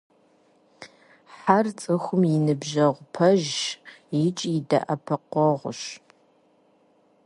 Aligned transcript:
Хьэр– 1.37 1.65
цӏыхум 1.79 2.21
и 2.35 2.37
ныбжьэгъу 2.45 3.07
пэжщ 3.13 3.57
икӏи 4.23 4.49
и 4.57 4.59
дэӏэпыкъуэгъущ. 4.69 5.81